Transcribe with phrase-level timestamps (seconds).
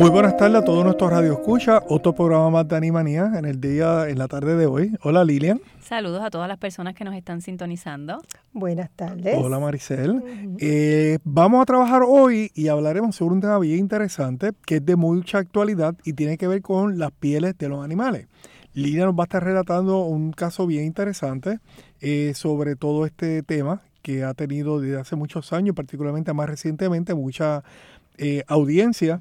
[0.00, 3.60] Muy buenas tardes a todos nuestros Radio Escucha, otro programa más de Animanía en el
[3.60, 4.96] día, en la tarde de hoy.
[5.02, 5.60] Hola Lilian.
[5.82, 8.22] Saludos a todas las personas que nos están sintonizando.
[8.54, 9.36] Buenas tardes.
[9.38, 10.56] Hola Maricel.
[10.58, 14.96] Eh, vamos a trabajar hoy y hablaremos sobre un tema bien interesante que es de
[14.96, 18.26] mucha actualidad y tiene que ver con las pieles de los animales.
[18.72, 21.58] Lilian nos va a estar relatando un caso bien interesante
[22.00, 27.12] eh, sobre todo este tema que ha tenido desde hace muchos años, particularmente más recientemente,
[27.12, 27.64] mucha
[28.16, 29.20] eh, audiencia.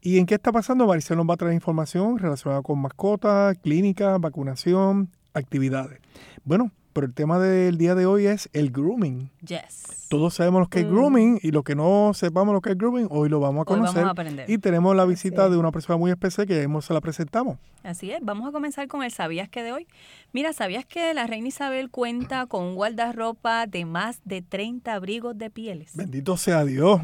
[0.00, 0.86] ¿Y en qué está pasando?
[0.86, 5.98] Maricel nos va a traer información relacionada con mascotas, clínicas, vacunación, actividades.
[6.44, 9.30] Bueno, pero el tema del día de hoy es el grooming.
[9.46, 10.06] Yes.
[10.08, 10.88] Todos sabemos lo que es Mm.
[10.90, 13.76] grooming y lo que no sepamos lo que es grooming, hoy lo vamos a Hoy
[13.78, 14.04] vamos conocer.
[14.04, 14.48] a aprender.
[14.50, 17.58] Y tenemos la visita de una persona muy especial que ya se la presentamos.
[17.84, 19.86] Así es, vamos a comenzar con el ¿sabías que de hoy?
[20.32, 25.36] Mira, ¿sabías que la reina Isabel cuenta con un guardarropa de más de 30 abrigos
[25.36, 25.92] de pieles?
[25.94, 27.00] Bendito sea Dios.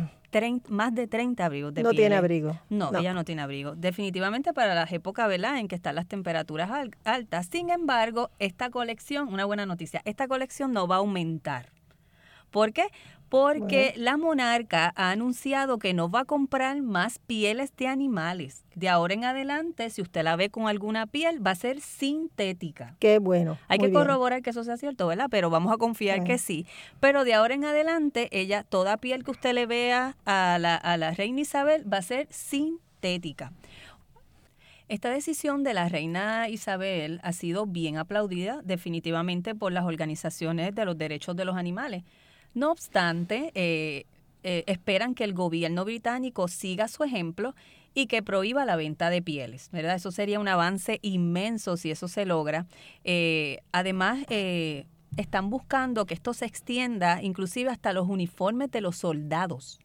[0.68, 2.02] Más de 30 abrigos de no pieles.
[2.04, 2.58] tiene abrigo.
[2.70, 3.74] No, ella no tiene abrigo.
[3.76, 7.48] Definitivamente para las épocas, ¿verdad?, en que están las temperaturas al- altas.
[7.50, 11.70] Sin embargo, esta colección, una buena noticia, esta colección no va a aumentar.
[12.50, 12.84] ¿Por qué?
[13.28, 18.64] Porque la monarca ha anunciado que no va a comprar más pieles de animales.
[18.74, 22.96] De ahora en adelante, si usted la ve con alguna piel, va a ser sintética.
[23.00, 23.58] Qué bueno.
[23.68, 24.02] Hay muy que bien.
[24.04, 25.26] corroborar que eso sea cierto, ¿verdad?
[25.30, 26.66] Pero vamos a confiar que sí.
[27.00, 30.96] Pero de ahora en adelante, ella, toda piel que usted le vea a la, a
[30.96, 33.52] la reina Isabel va a ser sintética.
[34.88, 40.84] Esta decisión de la reina Isabel ha sido bien aplaudida definitivamente por las organizaciones de
[40.84, 42.04] los derechos de los animales.
[42.54, 44.06] No obstante, eh,
[44.42, 47.54] eh, esperan que el gobierno británico siga su ejemplo
[47.94, 49.94] y que prohíba la venta de pieles, ¿verdad?
[49.96, 52.66] Eso sería un avance inmenso si eso se logra.
[53.04, 58.96] Eh, además, eh, están buscando que esto se extienda inclusive hasta los uniformes de los
[58.96, 59.78] soldados.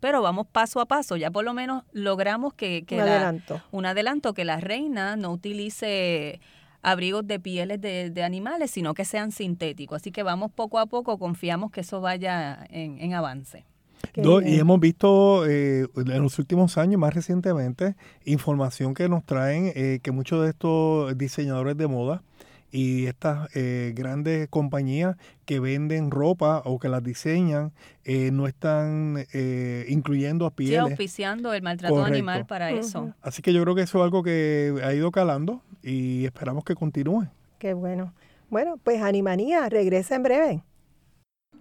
[0.00, 3.62] Pero vamos paso a paso, ya por lo menos logramos que, que Un la- adelanto.
[3.70, 6.40] un adelanto, que la reina no utilice
[6.84, 9.96] abrigos de pieles de, de animales, sino que sean sintéticos.
[9.96, 13.64] Así que vamos poco a poco, confiamos que eso vaya en, en avance.
[14.16, 19.72] No, y hemos visto eh, en los últimos años, más recientemente, información que nos traen
[19.74, 22.22] eh, que muchos de estos diseñadores de moda
[22.76, 29.24] y estas eh, grandes compañías que venden ropa o que las diseñan eh, no están
[29.32, 30.80] eh, incluyendo a Sí, pieles.
[30.80, 32.12] auspiciando el maltrato Correcto.
[32.14, 33.14] animal para eso.
[33.22, 36.74] Así que yo creo que eso es algo que ha ido calando y esperamos que
[36.74, 37.28] continúe.
[37.60, 38.12] Qué bueno.
[38.50, 40.62] Bueno, pues Animanía regresa en breve.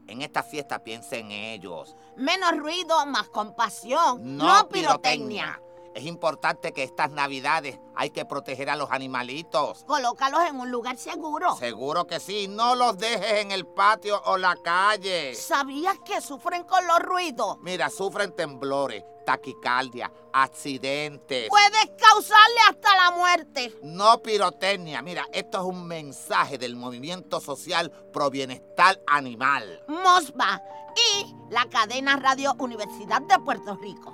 [0.07, 1.95] En esta fiesta piensa en ellos.
[2.17, 4.35] Menos ruido, más compasión.
[4.37, 5.59] No, No, pirotecnia.
[5.59, 5.59] pirotecnia.
[5.93, 9.83] Es importante que estas navidades hay que proteger a los animalitos.
[9.85, 11.55] Colócalos en un lugar seguro.
[11.55, 15.35] Seguro que sí, no los dejes en el patio o la calle.
[15.35, 17.57] ¿Sabías que sufren con los ruidos?
[17.61, 21.47] Mira, sufren temblores, taquicardia, accidentes.
[21.49, 23.75] Puedes causarle hasta la muerte.
[23.83, 25.03] No pirotecnia.
[25.03, 29.83] Mira, esto es un mensaje del movimiento social pro bienestar animal.
[29.87, 30.59] Mosba
[30.95, 34.12] y la cadena Radio Universidad de Puerto Rico.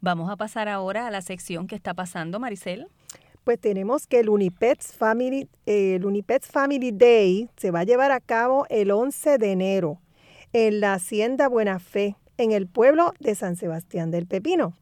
[0.00, 2.86] Vamos a pasar ahora a la sección que está pasando, Maricel.
[3.42, 8.20] Pues tenemos que el Unipets Family, el Unipets Family Day se va a llevar a
[8.20, 10.00] cabo el 11 de enero
[10.52, 14.72] en la Hacienda Buena Fe, en el pueblo de San Sebastián del Pepino.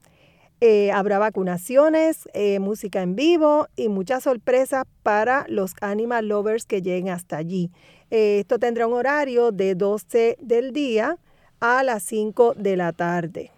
[0.61, 6.83] Eh, habrá vacunaciones, eh, música en vivo y muchas sorpresas para los animal lovers que
[6.83, 7.71] lleguen hasta allí.
[8.11, 11.17] Eh, esto tendrá un horario de 12 del día
[11.61, 13.56] a las 5 de la tarde.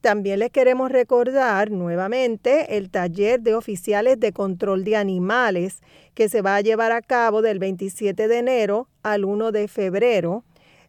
[0.00, 5.80] También les queremos recordar nuevamente el taller de oficiales de control de animales
[6.14, 10.44] que se va a llevar a cabo del 27 de enero al 1 de febrero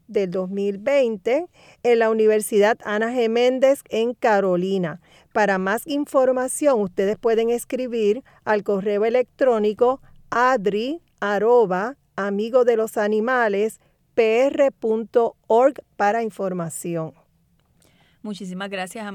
[0.07, 1.47] del 2020
[1.83, 3.29] en la Universidad Ana G.
[3.29, 5.01] Méndez en Carolina.
[5.33, 13.79] Para más información, ustedes pueden escribir al correo electrónico adri arroba amigo de los animales
[14.13, 17.18] pr.org para información.
[18.21, 19.07] Muchísimas gracias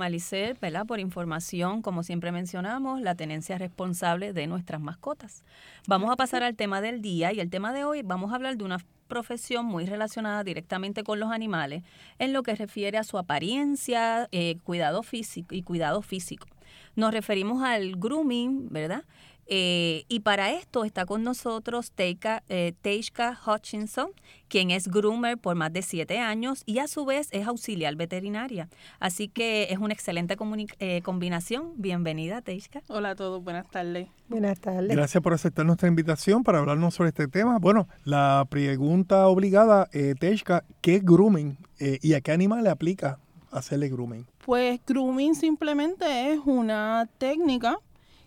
[0.57, 0.87] a.
[0.87, 5.45] Por información, como siempre mencionamos, la tenencia responsable de nuestras mascotas.
[5.87, 8.57] Vamos a pasar al tema del día y el tema de hoy vamos a hablar
[8.57, 11.83] de una profesión muy relacionada directamente con los animales
[12.19, 14.57] en lo que refiere a su apariencia, eh,
[15.51, 16.47] y cuidado físico.
[16.97, 19.05] Nos referimos al grooming, ¿verdad?
[19.47, 22.75] Eh, y para esto está con nosotros Teika, eh,
[23.47, 24.11] Hutchinson,
[24.49, 28.69] quien es groomer por más de siete años y a su vez es auxiliar veterinaria.
[29.01, 30.37] Así que es una excelente
[30.79, 31.73] eh, combinación.
[31.77, 32.83] Bienvenida, Teishka.
[32.89, 34.09] Hola a todos, buenas tardes.
[34.29, 34.89] Buenas tardes.
[34.89, 37.59] Gracias por aceptar nuestra invitación para hablarnos sobre este tema.
[37.59, 40.15] Bueno, la pregunta obligada, eh,
[40.81, 43.19] ¿qué es grooming eh, y a qué animal le aplica
[43.51, 44.27] hacerle grooming?
[44.45, 47.79] Pues grooming simplemente es una técnica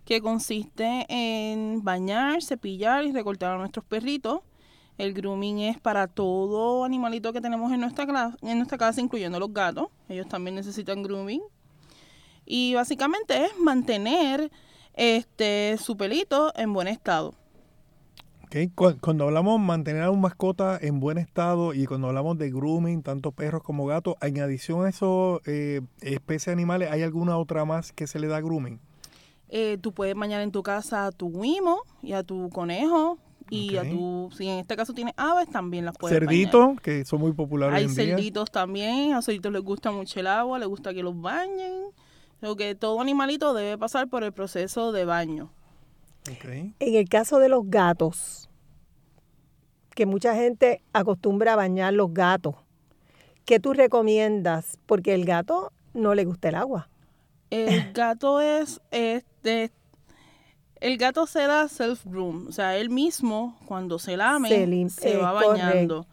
[0.07, 4.39] que consiste en bañar, cepillar y recortar a nuestros perritos.
[4.98, 9.54] El grooming es para todo animalito que tenemos en nuestra, en nuestra casa, incluyendo los
[9.54, 9.89] gatos.
[10.07, 11.42] Ellos también necesitan grooming.
[12.45, 14.50] Y básicamente es mantener
[14.94, 17.36] este su pelito en buen estado.
[18.45, 18.69] Okay.
[18.69, 23.04] Cuando hablamos de mantener a un mascota en buen estado y cuando hablamos de grooming,
[23.04, 27.92] tanto perros como gatos, en adición a eso, eh, especies animales, ¿hay alguna otra más
[27.92, 28.80] que se le da grooming?
[29.50, 33.18] Eh, tú puedes bañar en tu casa a tu guimo y a tu conejo
[33.50, 37.22] y a tu, si en este caso tienes aves, también las puedes Cerditos, que son
[37.22, 40.68] muy populares Hay hoy en cerditos también, a cerditos les gusta mucho el agua, les
[40.68, 41.86] gusta que los bañen.
[42.42, 45.50] Lo que todo animalito debe pasar por el proceso de baño.
[46.44, 48.50] En el caso de los gatos,
[49.96, 52.56] que mucha gente acostumbra a bañar los gatos,
[53.46, 54.78] ¿qué tú recomiendas?
[54.86, 56.90] Porque el gato no le gusta el agua.
[57.50, 59.72] El gato es, este,
[60.80, 64.50] el gato se da self-groom, o sea, él mismo cuando se lame
[64.90, 66.06] se, va bañando.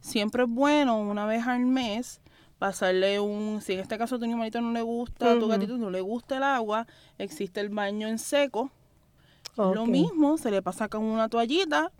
[0.00, 2.20] Siempre es bueno una vez al mes
[2.58, 5.78] pasarle un, si en este caso a tu animalito no le gusta, a tu gatito
[5.78, 6.86] no le gusta el agua,
[7.18, 8.70] existe el baño en seco.
[9.56, 11.92] Lo mismo, se le pasa con una toallita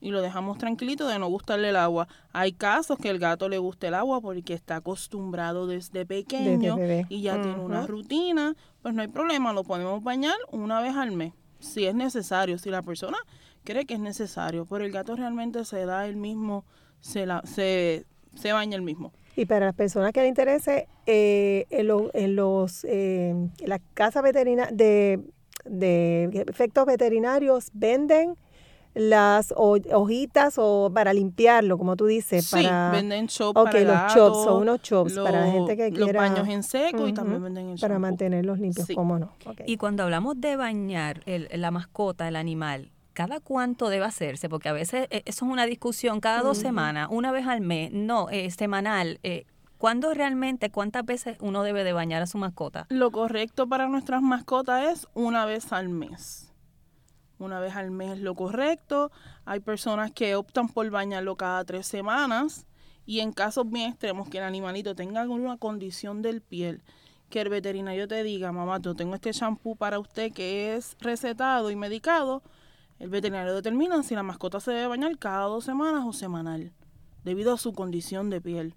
[0.00, 2.08] y lo dejamos tranquilito de no gustarle el agua.
[2.32, 6.76] Hay casos que el gato le gusta el agua porque está acostumbrado desde pequeño
[7.08, 11.12] y ya tiene una rutina, pues no hay problema, lo podemos bañar una vez al
[11.12, 13.16] mes, si es necesario, si la persona
[13.64, 16.64] cree que es necesario, pero el gato realmente se da el mismo,
[17.00, 18.04] se, la, se,
[18.34, 19.12] se baña el mismo.
[19.36, 23.34] Y para las personas que le interese, eh, en, en, los, eh,
[23.66, 25.20] las casas veterinarias de,
[25.64, 28.36] de efectos veterinarios venden
[28.94, 32.46] las hojitas o para limpiarlo, como tú dices.
[32.46, 36.06] Sí, para, venden chops okay, los chops, son unos chops para la gente que quiera.
[36.06, 39.32] Los baños en seco y también venden en Para mantenerlos limpios, cómo no.
[39.66, 44.48] Y cuando hablamos de bañar el, la mascota, el animal, ¿cada cuánto debe hacerse?
[44.48, 47.90] Porque a veces eh, eso es una discusión, cada dos semanas, una vez al mes,
[47.92, 49.18] no, eh, semanal.
[49.22, 49.44] Eh,
[49.76, 52.86] ¿Cuándo realmente, cuántas veces uno debe de bañar a su mascota?
[52.88, 56.53] Lo correcto para nuestras mascotas es una vez al mes
[57.44, 59.12] una vez al mes lo correcto.
[59.44, 62.66] Hay personas que optan por bañarlo cada tres semanas
[63.06, 66.82] y en casos bien extremos que el animalito tenga alguna condición del piel,
[67.30, 71.70] que el veterinario te diga, mamá, yo tengo este shampoo para usted que es recetado
[71.70, 72.42] y medicado,
[72.98, 76.72] el veterinario determina si la mascota se debe bañar cada dos semanas o semanal,
[77.24, 78.74] debido a su condición de piel.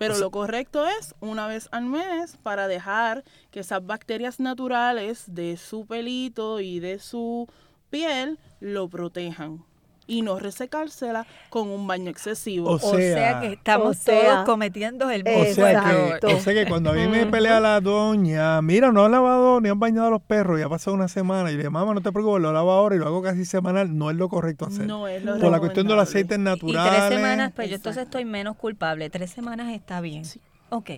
[0.00, 5.58] Pero lo correcto es una vez al mes para dejar que esas bacterias naturales de
[5.58, 7.46] su pelito y de su
[7.90, 9.62] piel lo protejan
[10.10, 12.68] y no resecársela con un baño excesivo.
[12.70, 16.90] O sea, que estamos todos cometiendo el mismo o sea, que, o sea que cuando
[16.90, 20.20] a mí me pelea la doña, mira, no ha lavado ni han bañado a los
[20.20, 22.72] perros, ya ha pasado una semana, y le digo, mamá, no te preocupes, lo lavo
[22.72, 24.86] ahora y lo hago casi semanal, no es lo correcto hacer.
[24.86, 26.92] No es lo Por la cuestión de los aceites naturales.
[26.92, 29.10] Y tres semanas, pues yo entonces estoy menos culpable.
[29.10, 30.24] Tres semanas está bien.
[30.24, 30.40] Sí.
[30.70, 30.90] Ok.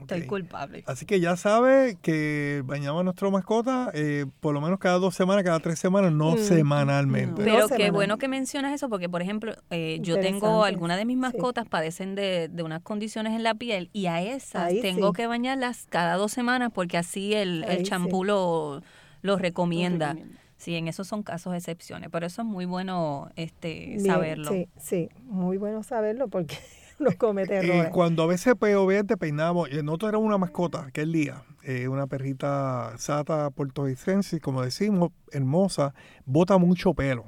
[0.00, 0.84] Estoy culpable.
[0.86, 5.14] Así que ya sabe que bañamos a nuestra mascota eh, por lo menos cada dos
[5.14, 6.38] semanas, cada tres semanas, no mm.
[6.38, 7.42] semanalmente.
[7.42, 11.16] Pero qué bueno que mencionas eso, porque por ejemplo, eh, yo tengo algunas de mis
[11.16, 16.16] mascotas padecen de, unas condiciones en la piel y a esas tengo que bañarlas cada
[16.16, 18.82] dos semanas porque así el, champú lo,
[19.22, 20.16] recomienda.
[20.56, 24.50] Sí, en esos son casos excepciones, pero eso es muy bueno este saberlo.
[24.50, 26.56] Sí, sí, muy bueno saberlo porque
[26.98, 27.90] no comete eh, errores.
[27.92, 32.06] cuando a veces pues, obviamente peinamos, y nosotros era una mascota aquel día, eh, una
[32.06, 37.24] perrita sata puertorricense, como decimos, hermosa, bota mucho pelo.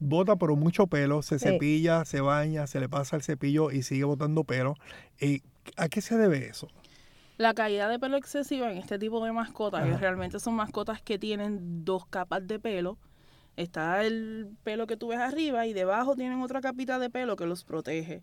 [0.00, 4.04] Bota pero mucho pelo, se cepilla, se baña, se le pasa el cepillo y sigue
[4.04, 4.74] botando pelo.
[5.18, 5.40] Eh,
[5.76, 6.68] ¿A qué se debe eso?
[7.36, 11.18] La caída de pelo excesiva en este tipo de mascotas, que realmente son mascotas que
[11.18, 12.98] tienen dos capas de pelo,
[13.58, 17.44] está el pelo que tú ves arriba y debajo tienen otra capita de pelo que
[17.44, 18.22] los protege.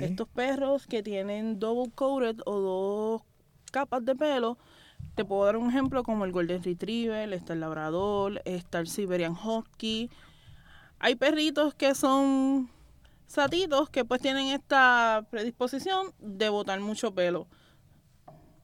[0.00, 3.22] Estos perros que tienen double coated o dos
[3.70, 4.56] capas de pelo,
[5.14, 9.34] te puedo dar un ejemplo como el Golden Retriever, está el Labrador, está el Siberian
[9.34, 10.08] Husky.
[10.98, 12.70] Hay perritos que son
[13.26, 17.48] satitos que pues tienen esta predisposición de botar mucho pelo.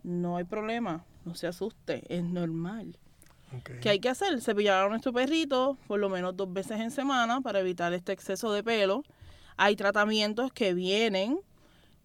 [0.02, 2.98] No hay problema, no se asuste, es normal.
[3.80, 4.40] ¿Qué hay que hacer?
[4.40, 8.52] Cepillar a nuestro perrito por lo menos dos veces en semana para evitar este exceso
[8.52, 9.02] de pelo.
[9.56, 11.40] Hay tratamientos que vienen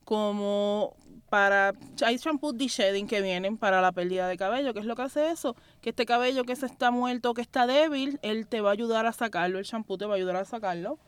[0.06, 0.96] como
[1.30, 1.74] para
[2.06, 4.74] hay shampoos de shedding que vienen para la pérdida de cabello.
[4.74, 5.56] ¿Qué es lo que hace eso?
[5.82, 9.06] Que este cabello que se está muerto, que está débil, él te va a ayudar
[9.06, 11.00] a sacarlo, el shampoo te va a ayudar a sacarlo.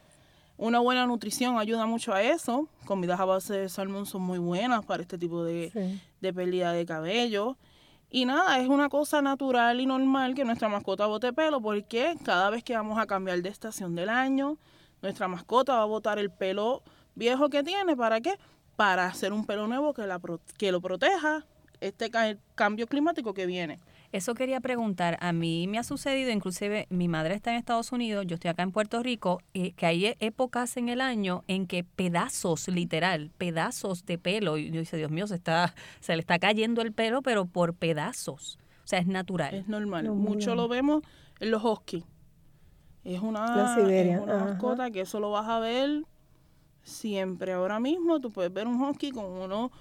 [0.56, 2.70] Una buena nutrición ayuda mucho a eso.
[2.86, 6.86] Comidas a base de salmón son muy buenas para este tipo de, de pérdida de
[6.86, 7.58] cabello.
[8.15, 12.51] Y nada, es una cosa natural y normal que nuestra mascota bote pelo porque cada
[12.51, 14.60] vez que vamos a cambiar de estación del año,
[15.01, 16.84] nuestra mascota va a botar el pelo
[17.15, 17.98] viejo que tiene.
[17.98, 18.38] ¿Para qué?
[18.75, 20.22] Para hacer un pelo nuevo que, la,
[20.60, 21.43] que lo proteja
[21.82, 22.12] este
[22.53, 23.79] cambio climático que viene.
[24.13, 25.17] Eso quería preguntar.
[25.22, 28.62] A mí me ha sucedido, inclusive mi madre está en Estados Unidos, yo estoy acá
[28.62, 33.32] en Puerto Rico, eh, que hay e, épocas en el año en que pedazos, literal,
[33.39, 36.93] pedazos de pelo, y yo dice, Dios mío, se, está, se le está cayendo el
[36.93, 38.60] pelo, pero por pedazos.
[38.84, 39.55] O sea, es natural.
[39.55, 40.08] Es normal.
[40.12, 41.01] Mucho lo vemos
[41.39, 42.03] en los huskies.
[43.03, 46.05] Es una, es una mascota que eso lo vas a ver
[46.84, 47.53] siempre.
[47.53, 49.72] Ahora mismo tú puedes ver un husky con uno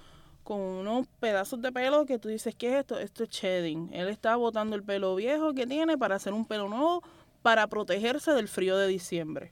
[0.43, 2.99] con unos pedazos de pelo que tú dices, ¿qué es esto?
[2.99, 3.89] Esto es shedding.
[3.93, 7.01] Él está botando el pelo viejo que tiene para hacer un pelo nuevo
[7.41, 9.51] para protegerse del frío de diciembre.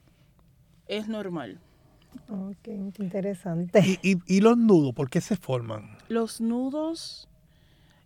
[0.87, 1.59] Es normal.
[2.29, 2.67] Ok,
[2.99, 3.99] interesante.
[4.01, 5.97] ¿Y, y, los nudos, por qué se forman?
[6.09, 7.29] Los nudos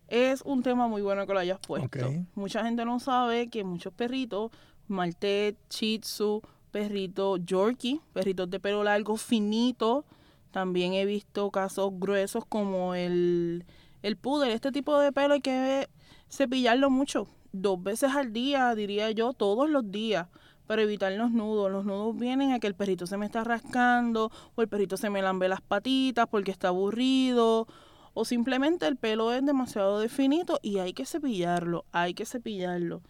[0.08, 2.12] es un tema muy bueno que lo hayas puesto.
[2.34, 4.52] Mucha gente no sabe que muchos perritos,
[4.88, 10.04] Maltés, Shih Tzu, perritos Yorkie, perritos de pelo largo finito,
[10.56, 13.66] también he visto casos gruesos como el,
[14.00, 14.52] el puder.
[14.52, 15.86] Este tipo de pelo hay que
[16.30, 20.28] cepillarlo mucho, dos veces al día, diría yo, todos los días,
[20.66, 21.70] para evitar los nudos.
[21.70, 25.10] Los nudos vienen a que el perrito se me está rascando o el perrito se
[25.10, 27.66] me lambe las patitas porque está aburrido
[28.14, 33.02] o simplemente el pelo es demasiado definito y hay que cepillarlo, hay que cepillarlo.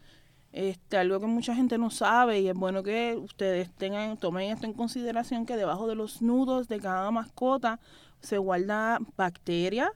[0.56, 4.64] Este, algo que mucha gente no sabe y es bueno que ustedes tengan, tomen esto
[4.64, 7.78] en consideración que debajo de los nudos de cada mascota
[8.20, 9.90] se guarda bacterias,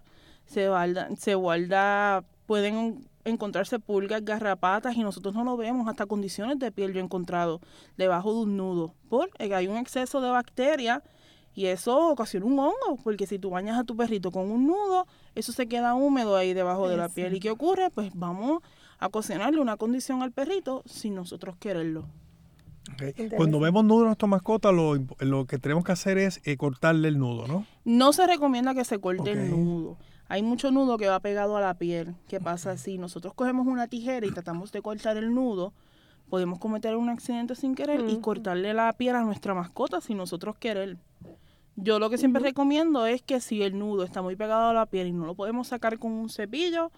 [0.45, 6.59] se guarda, se guarda, pueden encontrarse pulgas, garrapatas y nosotros no lo vemos, hasta condiciones
[6.59, 7.63] de piel yo he encontrado
[7.97, 11.01] debajo de un nudo, porque hay un exceso de bacterias
[11.55, 15.07] y eso ocasiona un hongo, porque si tú bañas a tu perrito con un nudo,
[15.35, 17.35] eso se queda húmedo ahí debajo de la piel.
[17.35, 17.89] ¿Y qué ocurre?
[17.89, 18.63] Pues vamos
[19.01, 22.05] a cocinarle una condición al perrito sin nosotros quererlo.
[23.37, 27.09] Cuando vemos nudo en nuestra mascota, lo, lo, que tenemos que hacer es eh, cortarle
[27.09, 27.65] el nudo, ¿no?
[27.85, 29.97] No se recomienda que se corte el nudo.
[30.29, 32.15] Hay mucho nudo que va pegado a la piel.
[32.29, 35.73] ¿Qué pasa si nosotros cogemos una tijera y tratamos de cortar el nudo?
[36.29, 40.57] Podemos cometer un accidente sin querer y cortarle la piel a nuestra mascota sin nosotros
[40.57, 40.99] querer.
[41.77, 44.87] Yo lo que siempre recomiendo es que si el nudo está muy pegado a la
[44.87, 46.93] piel y no lo podemos sacar con un cepillo,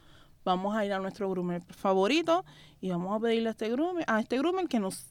[0.44, 2.44] vamos a ir a nuestro groomer favorito
[2.80, 5.06] y vamos a pedirle a este groomer, a este groomer que nos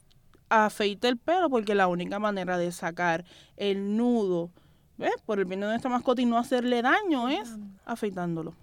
[0.49, 3.23] afeite el pelo porque la única manera de sacar
[3.55, 4.51] el nudo
[4.97, 5.13] ¿ves?
[5.25, 8.53] por el bien de nuestra mascota y no hacerle daño es afeitándolo.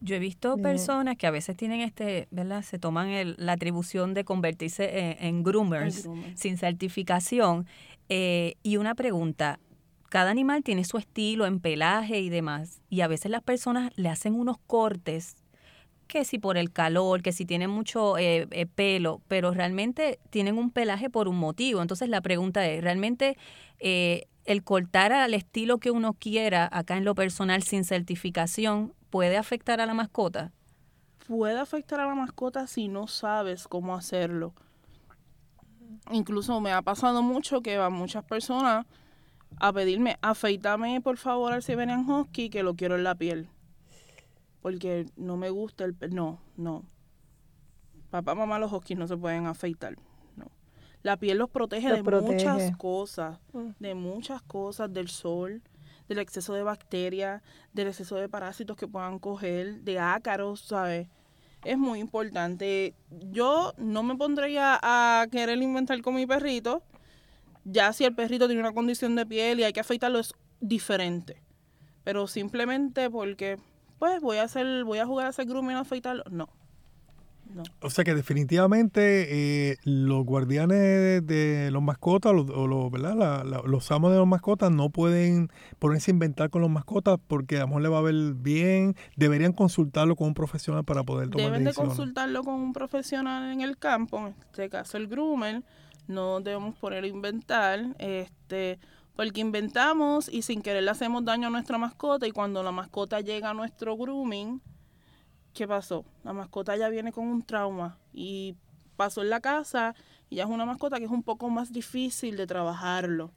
[0.00, 2.62] Yo he visto personas que a veces tienen este, ¿verdad?
[2.62, 7.66] Se toman la atribución de convertirse en, groomers sin certificación.
[8.08, 9.58] Eh, y una pregunta,
[10.08, 12.80] cada animal tiene su estilo en pelaje y demás.
[12.88, 15.36] Y a veces las personas le hacen unos cortes
[16.08, 20.58] que si por el calor, que si tienen mucho eh, eh, pelo, pero realmente tienen
[20.58, 21.82] un pelaje por un motivo.
[21.82, 23.36] Entonces la pregunta es, ¿realmente
[23.78, 29.36] eh, el cortar al estilo que uno quiera acá en lo personal sin certificación puede
[29.36, 30.50] afectar a la mascota?
[31.28, 34.54] Puede afectar a la mascota si no sabes cómo hacerlo.
[36.10, 38.86] Incluso me ha pasado mucho que van muchas personas
[39.60, 43.48] a pedirme, afeítame por favor al Siberian Husky que lo quiero en la piel
[44.62, 46.84] porque no me gusta el no, no.
[48.10, 49.96] Papá, mamá, los huskies no se pueden afeitar.
[50.36, 50.50] No.
[51.02, 53.70] La piel los protege de muchas cosas, mm.
[53.78, 55.62] de muchas cosas, del sol,
[56.08, 61.08] del exceso de bacterias, del exceso de parásitos que puedan coger, de ácaros, ¿sabes?
[61.64, 62.94] Es muy importante.
[63.10, 66.82] Yo no me pondría a querer inventar con mi perrito.
[67.64, 71.42] Ya si el perrito tiene una condición de piel y hay que afeitarlo es diferente.
[72.04, 73.58] Pero simplemente porque
[73.98, 76.24] pues voy a hacer, voy a jugar a hacer grooming afeitarlo.
[76.30, 76.48] No.
[77.80, 83.44] O sea que definitivamente eh, los guardianes de los mascotas o los, ¿verdad?
[83.64, 87.60] los amos de los mascotas no pueden ponerse a inventar con los mascotas porque a
[87.60, 88.96] lo mejor le va a ver bien.
[89.16, 93.62] Deberían consultarlo con un profesional para poder tomar Deben de consultarlo con un profesional en
[93.62, 95.62] el campo, en este caso el groomer.
[96.06, 98.78] No debemos poner a inventar, este,
[99.18, 103.20] porque inventamos y sin querer le hacemos daño a nuestra mascota y cuando la mascota
[103.20, 104.62] llega a nuestro grooming,
[105.54, 106.04] ¿qué pasó?
[106.22, 108.54] La mascota ya viene con un trauma y
[108.96, 109.96] pasó en la casa
[110.30, 113.32] y ya es una mascota que es un poco más difícil de trabajarlo.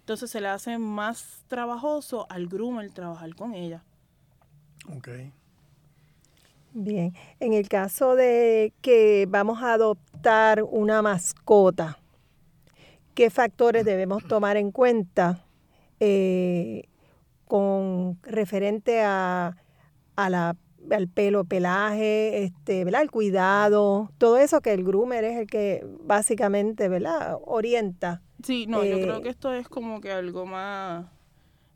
[0.00, 3.84] Entonces se le hace más trabajoso al groomer trabajar con ella.
[4.96, 5.10] Ok.
[6.72, 12.00] Bien, en el caso de que vamos a adoptar una mascota,
[13.14, 15.44] ¿qué factores debemos tomar en cuenta
[16.00, 16.88] eh,
[17.46, 19.56] con referente a,
[20.16, 20.56] a la
[20.90, 23.02] al pelo, pelaje, este, ¿verdad?
[23.02, 27.38] El cuidado, todo eso que el groomer es el que básicamente, ¿verdad?
[27.44, 28.22] Orienta.
[28.42, 31.06] Sí, no, yo creo eh, que esto es como que algo más...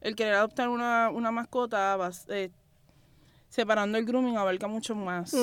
[0.00, 2.50] El querer adoptar una, una mascota, eh,
[3.48, 5.34] separando el grooming, abarca mucho más.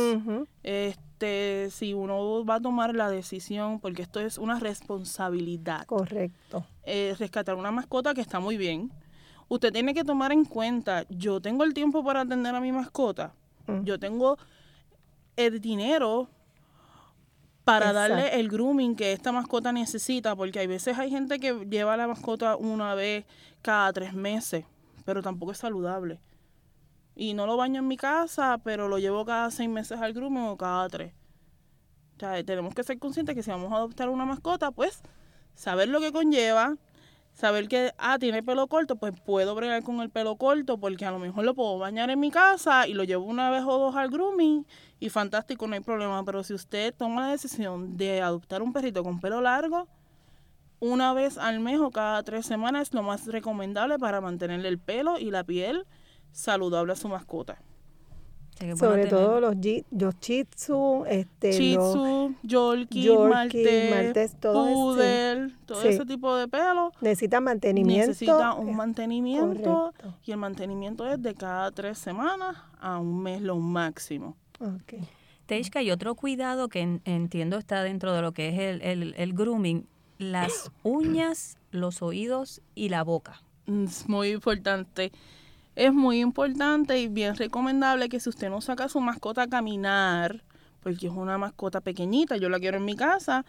[1.15, 5.86] Este, si uno va a tomar la decisión, porque esto es una responsabilidad.
[5.86, 6.65] Correcto.
[6.84, 8.91] Eh, rescatar una mascota que está muy bien.
[9.48, 13.34] Usted tiene que tomar en cuenta, yo tengo el tiempo para atender a mi mascota
[13.84, 14.38] yo tengo
[15.36, 16.29] el dinero
[17.63, 21.98] para darle el grooming que esta mascota necesita, porque hay veces hay gente que lleva
[21.98, 23.25] la mascota una vez
[23.63, 24.65] cada tres meses,
[25.03, 26.19] pero tampoco es saludable.
[27.15, 30.43] Y no lo baño en mi casa, pero lo llevo cada seis meses al grooming
[30.43, 31.13] o cada tres.
[32.17, 35.01] O sea, tenemos que ser conscientes que si vamos a adoptar una mascota, pues
[35.53, 36.77] saber lo que conlleva,
[37.34, 41.12] saber que, ah, tiene pelo corto, pues puedo bregar con el pelo corto porque a
[41.12, 43.95] lo mejor lo puedo bañar en mi casa y lo llevo una vez o dos
[43.95, 44.65] al grooming
[45.00, 46.24] y fantástico, no hay problema.
[46.24, 49.88] Pero si usted toma la decisión de adoptar un perrito con pelo largo,
[50.79, 54.79] una vez al mes o cada tres semanas es lo más recomendable para mantenerle el
[54.79, 55.86] pelo y la piel
[56.36, 57.58] saludable a su mascota.
[58.77, 59.56] Sobre todo los,
[59.92, 64.96] los chitsu, este, chitsu, yorkie, maltés, todo,
[65.65, 66.93] todo ese tipo de pelo.
[67.02, 68.08] Necesita mantenimiento.
[68.08, 69.93] Necesita un mantenimiento
[70.24, 74.38] y el mantenimiento es de cada tres semanas a un mes lo máximo.
[74.60, 75.02] Okay.
[75.48, 79.34] Teishka, y otro cuidado que entiendo está dentro de lo que es el, el, el
[79.34, 79.86] grooming,
[80.17, 83.41] las uñas, los oídos y la boca.
[83.67, 85.12] Es muy importante
[85.76, 89.48] es muy importante y bien recomendable que si usted no saca a su mascota a
[89.48, 90.44] caminar,
[90.82, 93.46] porque es una mascota pequeñita, yo la quiero en mi casa,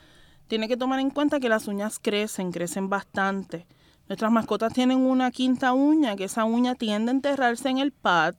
[0.49, 3.67] tiene que tomar en cuenta que las uñas crecen, crecen bastante.
[4.09, 8.35] Nuestras mascotas tienen una quinta uña, que esa uña tiende a enterrarse en el pad.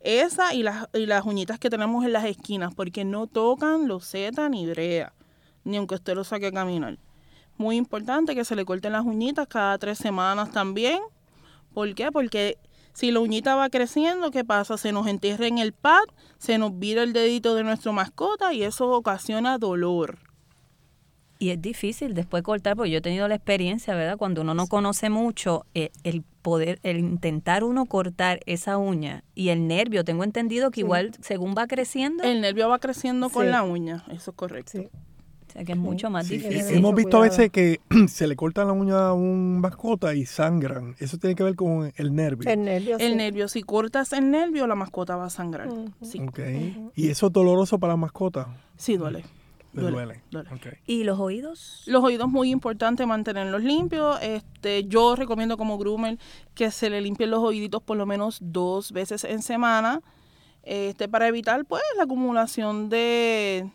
[0.00, 4.48] Esa y las, y las uñitas que tenemos en las esquinas, porque no tocan loseta
[4.48, 5.12] ni brea,
[5.64, 6.98] ni aunque usted lo saque a caminar.
[7.56, 11.00] Muy importante que se le corten las uñitas cada tres semanas también.
[11.72, 12.12] ¿Por qué?
[12.12, 12.58] Porque
[12.96, 14.78] si la uñita va creciendo, ¿qué pasa?
[14.78, 16.04] Se nos entierra en el pad,
[16.38, 20.16] se nos vira el dedito de nuestra mascota y eso ocasiona dolor.
[21.38, 24.16] Y es difícil después cortar, porque yo he tenido la experiencia, ¿verdad?
[24.16, 29.50] Cuando uno no conoce mucho, eh, el poder, el intentar uno cortar esa uña y
[29.50, 32.24] el nervio, tengo entendido que igual según va creciendo.
[32.24, 34.88] El nervio va creciendo con la uña, eso es correcto
[35.64, 36.76] que es mucho más difícil.
[36.76, 40.96] Hemos visto a veces que se le cortan la uña a un mascota y sangran.
[40.98, 42.50] Eso tiene que ver con el nervio.
[42.50, 43.48] El nervio, El nervio.
[43.48, 45.68] Si cortas el nervio, la mascota va a sangrar.
[46.02, 46.20] sí.
[46.94, 48.48] ¿Y eso es doloroso para la mascota?
[48.76, 49.24] Sí, duele.
[49.72, 50.22] Duele.
[50.86, 51.82] ¿Y los oídos?
[51.86, 54.18] Los oídos muy importante mantenerlos limpios.
[54.22, 56.18] Este, yo recomiendo como groomer
[56.54, 60.00] que se le limpien los oíditos por lo menos dos veces en semana.
[60.62, 63.70] Este, para evitar pues la acumulación de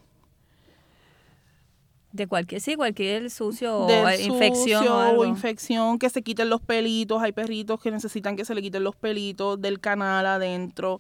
[2.11, 7.21] de cualquier, sí, cualquier sucio o infección o, infección, que se quiten los pelitos.
[7.21, 10.99] Hay perritos que necesitan que se le quiten los pelitos del canal adentro.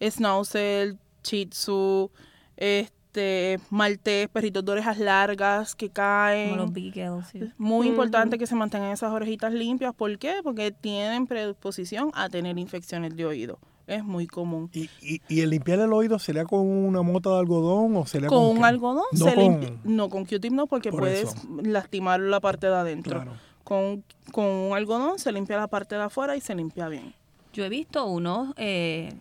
[0.00, 2.10] Schnauzer, Shih Tzu,
[2.56, 6.50] este, maltés, perritos de orejas largas que caen.
[6.50, 7.40] Como los beagles, sí.
[7.56, 9.94] Muy importante que se mantengan esas orejitas limpias.
[9.94, 10.36] ¿Por qué?
[10.42, 14.70] Porque tienen predisposición a tener infecciones de oído es muy común.
[14.72, 18.38] ¿Y, y, el limpiar el oído sería con una mota de algodón o sería con,
[18.38, 19.04] con un algodón?
[19.12, 23.24] No se con, limpia, no, con Q-tip no, porque puedes lastimar la parte de adentro.
[23.64, 27.14] Con, con un algodón se limpia la parte de afuera y se limpia bien.
[27.52, 29.12] Yo he visto unos eh,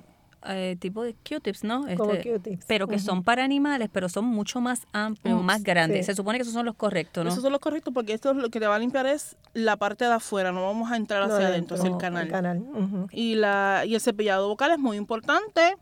[0.45, 1.87] eh, tipo de Q-tips, ¿no?
[1.87, 6.05] Este, pero que son para animales, pero son mucho más amplios, más grandes.
[6.05, 7.31] Se supone que esos son los correctos, ¿no?
[7.31, 10.05] Esos son los correctos porque esto lo que te va a limpiar es la parte
[10.05, 12.25] de afuera, no vamos a entrar hacia adentro, es el canal.
[12.25, 12.63] El canal.
[13.11, 15.75] y, la, y el cepillado vocal es muy importante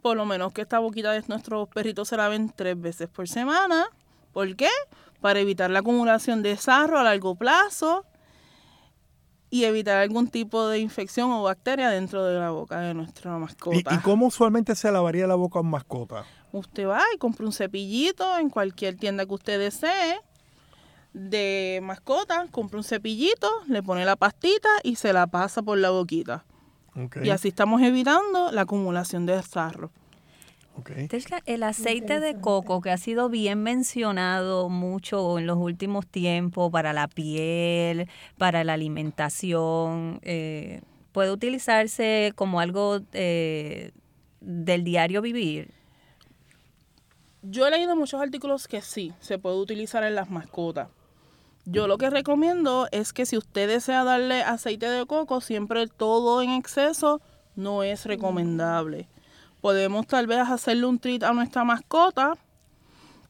[0.00, 3.86] por lo menos que esta boquita de nuestros perritos se laven tres veces por semana.
[4.32, 4.70] ¿Por qué?
[5.20, 8.06] Para evitar la acumulación de sarro a largo plazo
[9.50, 13.94] y evitar algún tipo de infección o bacteria dentro de la boca de nuestra mascota.
[13.94, 16.24] ¿Y, cómo usualmente se lavaría la boca a un mascota?
[16.52, 20.20] Usted va y compra un cepillito en cualquier tienda que usted desee
[21.12, 25.90] de mascota, compra un cepillito, le pone la pastita y se la pasa por la
[25.90, 26.44] boquita.
[27.22, 29.90] Y así estamos evitando la acumulación de sarro.
[31.46, 36.92] El aceite de coco que ha sido bien mencionado mucho en los últimos tiempos para
[36.92, 43.92] la piel, para la alimentación, eh, puede utilizarse como algo eh,
[44.40, 45.72] del diario vivir.
[47.42, 50.88] Yo he leído muchos artículos que sí, se puede utilizar en las mascotas.
[51.64, 56.42] Yo lo que recomiendo es que si usted desea darle aceite de coco, siempre todo
[56.42, 57.20] en exceso
[57.54, 59.08] no es recomendable.
[59.60, 62.36] Podemos tal vez hacerle un treat a nuestra mascota,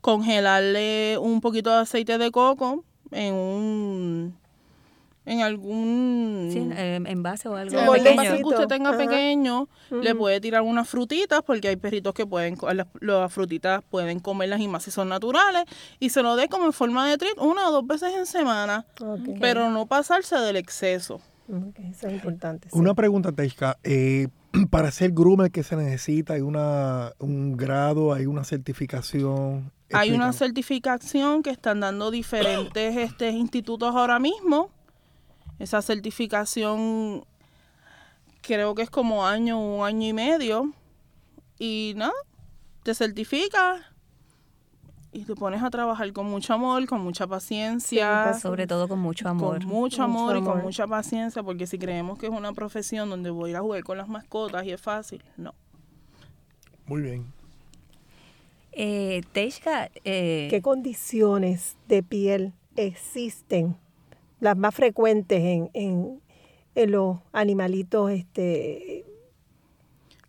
[0.01, 4.41] congelarle un poquito de aceite de coco en un
[5.27, 6.59] en algún sí,
[7.09, 8.37] envase o algo pequeño.
[8.37, 12.87] que usted tenga pequeño, le puede tirar unas frutitas porque hay perritos que pueden las,
[13.01, 15.65] las, frutitas pueden comerlas y más si son naturales
[15.99, 18.87] y se lo dé como en forma de treat una o dos veces en semana,
[19.41, 21.21] pero no pasarse del exceso.
[21.91, 22.69] Eso es importante.
[22.73, 23.79] Una pregunta, Teishka.
[23.83, 24.29] Eh,
[24.71, 29.73] para hacer groomer que se necesita, hay una, un grado, hay una certificación.
[29.93, 34.71] Hay una certificación que están dando diferentes este, institutos ahora mismo.
[35.59, 37.25] Esa certificación
[38.41, 40.73] creo que es como año, un año y medio.
[41.59, 42.13] Y nada,
[42.83, 43.90] te certifica
[45.13, 48.29] y te pones a trabajar con mucho amor, con mucha paciencia.
[48.29, 49.59] Pues, sobre todo con mucho amor.
[49.59, 53.31] Con mucho amor y con mucha paciencia, porque si creemos que es una profesión donde
[53.31, 55.55] voy a ir a jugar con las mascotas y es fácil, no.
[56.87, 57.33] Muy bien.
[58.73, 63.77] Eh, eh, ¿qué condiciones de piel existen?
[64.39, 66.23] Las más frecuentes en, en,
[66.77, 69.05] en los animalitos este,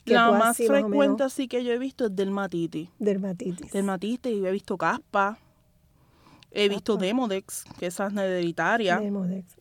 [0.05, 2.89] la más frecuente así que yo he visto es dermatitis.
[2.99, 3.71] Dermatitis.
[3.71, 5.37] Dermatitis, y he visto caspa.
[6.51, 8.99] He visto Demodex, que esa es hereditaria.
[8.99, 9.55] Demodex.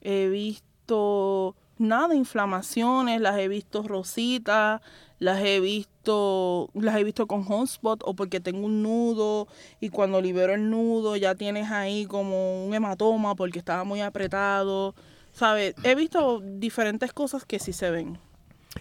[0.00, 4.80] He visto nada, inflamaciones, las he visto rositas,
[5.18, 9.46] las he visto, las he visto con hotspot o porque tengo un nudo
[9.80, 14.94] y cuando libero el nudo ya tienes ahí como un hematoma porque estaba muy apretado.
[15.32, 15.74] ¿Sabes?
[15.82, 18.18] He visto diferentes cosas que sí se ven.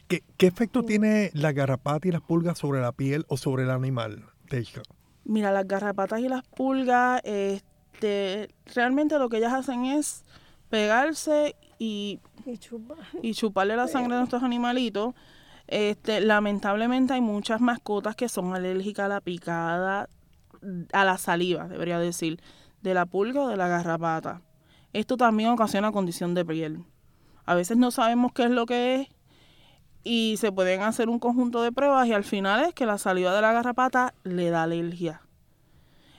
[0.08, 4.26] ¿Qué, efecto tiene la garrapata y las pulgas sobre la piel o sobre el animal,
[4.50, 4.82] Teisha?
[5.24, 10.24] Mira, las garrapatas y las pulgas, este, realmente lo que ellas hacen es
[10.70, 12.20] pegarse y,
[13.22, 15.14] y, chuparle la sangre a nuestros animalitos.
[15.68, 20.10] Este, lamentablemente hay muchas mascotas que son alérgicas a la picada,
[20.92, 22.42] a la saliva, debería decir,
[22.82, 24.42] de la pulga o de la garrapata.
[24.94, 26.84] Esto también ocasiona condición de piel.
[27.46, 29.08] A veces no sabemos qué es lo que es
[30.04, 33.34] y se pueden hacer un conjunto de pruebas y al final es que la saliva
[33.34, 35.22] de la garrapata le da alergia.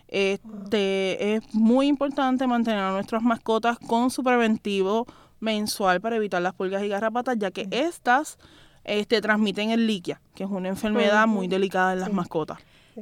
[0.09, 5.07] Este es muy importante mantener a nuestras mascotas con su preventivo
[5.41, 8.39] mensual para evitar las pulgas y garrapatas, ya que estas
[8.85, 12.59] este, transmiten el liquia, que es una enfermedad muy delicada en las mascotas.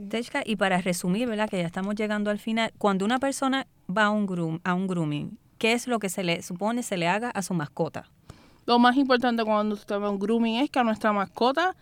[0.08, 1.48] Techka, y para resumir, ¿verdad?
[1.48, 4.86] que ya estamos llegando al final, cuando una persona va a un, groom, a un
[4.86, 8.08] grooming, ¿qué es lo que se le supone se le haga a su mascota?
[8.70, 9.76] Lo más importante cuando
[10.08, 11.74] un grooming es que a nuestra mascota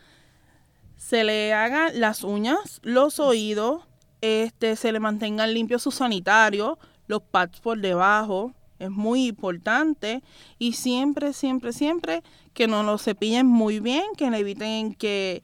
[0.97, 3.83] se le hagan las uñas, los oídos,
[4.23, 10.23] este, se le mantengan limpios sus sanitarios, los pads por debajo, es muy importante.
[10.59, 12.23] Y siempre, siempre, siempre
[12.55, 15.43] que no lo cepillen muy bien, que le eviten que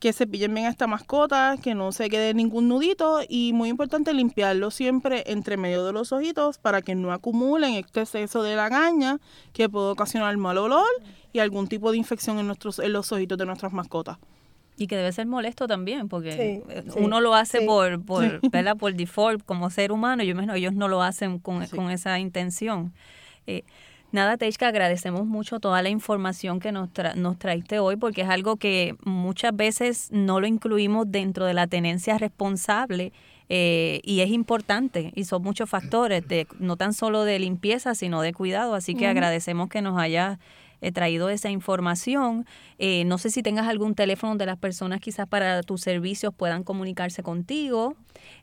[0.00, 4.14] que cepillen bien a esta mascota, que no se quede ningún nudito y muy importante
[4.14, 9.18] limpiarlo siempre entre medio de los ojitos para que no acumulen este exceso de lagaña
[9.52, 10.88] que puede ocasionar mal olor
[11.34, 14.16] y algún tipo de infección en, nuestros, en los ojitos de nuestras mascotas.
[14.78, 16.62] Y que debe ser molesto también, porque
[16.96, 18.40] uno lo hace por, por,
[18.78, 22.94] por default como ser humano, yo imagino ellos no lo hacen con, con esa intención.
[23.46, 23.64] Eh,
[24.12, 28.56] Nada, Teishka, agradecemos mucho toda la información que nos, nos traiste hoy porque es algo
[28.56, 33.12] que muchas veces no lo incluimos dentro de la tenencia responsable
[33.48, 38.20] eh, y es importante y son muchos factores, de, no tan solo de limpieza, sino
[38.22, 38.74] de cuidado.
[38.74, 40.38] Así que agradecemos que nos haya
[40.80, 42.46] eh, traído esa información.
[42.78, 46.62] Eh, no sé si tengas algún teléfono de las personas quizás para tus servicios puedan
[46.64, 47.96] comunicarse contigo,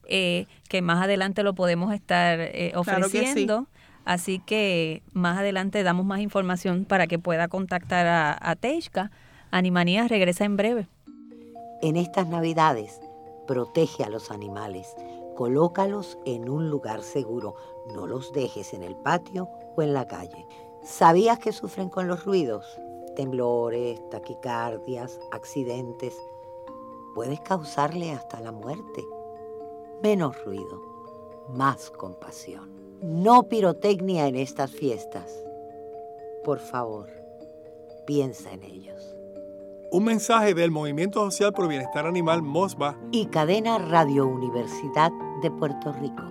[0.07, 3.67] que más adelante lo podemos estar ofreciendo.
[4.07, 9.11] Así que más adelante damos más información para que pueda contactar a, a Teishka.
[9.51, 10.87] Animanía regresa en breve.
[11.81, 13.01] En estas navidades,
[13.47, 14.95] protege a los animales.
[15.35, 17.55] Colócalos en un lugar seguro.
[17.93, 20.47] No los dejes en el patio o en la calle.
[20.85, 22.65] ¿Sabías que sufren con los ruidos?
[23.17, 26.15] Temblores, taquicardias, accidentes.
[27.13, 29.03] Puedes causarle hasta la muerte.
[30.01, 30.81] Menos ruido,
[31.49, 32.76] más compasión.
[33.01, 35.31] No pirotecnia en estas fiestas.
[36.43, 37.07] Por favor,
[38.07, 39.15] piensa en ellos.
[39.91, 45.11] Un mensaje del Movimiento Social por Bienestar Animal MOSBA y Cadena Radio Universidad
[45.43, 46.23] de Puerto Rico.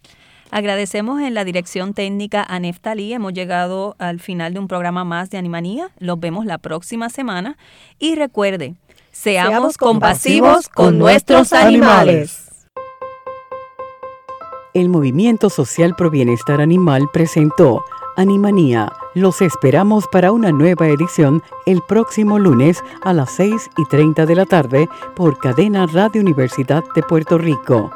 [0.51, 3.13] Agradecemos en la dirección técnica a Neftalí.
[3.13, 5.91] Hemos llegado al final de un programa más de Animanía.
[5.99, 7.57] Los vemos la próxima semana.
[7.99, 8.75] Y recuerde,
[9.13, 12.47] seamos, compasivos con nuestros animales.
[14.75, 17.83] El Movimiento Social Pro Bienestar Animal presentó
[18.17, 18.93] Animanía.
[19.15, 24.35] Los esperamos para una nueva edición el próximo lunes a las 6 y 30 de
[24.35, 27.91] la tarde por Cadena Radio Universidad de Puerto Rico.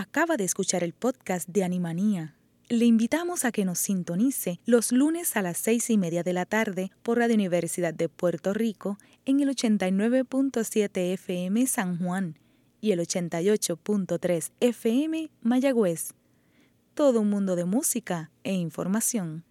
[0.00, 2.36] Acaba de escuchar el podcast de Animanía.
[2.68, 6.46] Le invitamos a que nos sintonice los lunes a las seis y media de la
[6.46, 12.38] tarde por Radio Universidad de Puerto Rico en el 89.7 FM San Juan
[12.80, 16.14] y el 88.3 FM Mayagüez.
[16.94, 19.42] Todo un mundo de música e información.